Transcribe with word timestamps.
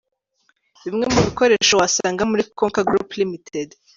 Bimwe 0.83 1.05
mu 1.13 1.19
bikoresho 1.27 1.73
wasanga 1.81 2.21
muri 2.31 2.43
Konka 2.57 2.81
Group 2.87 3.09
Ltd. 3.17 3.69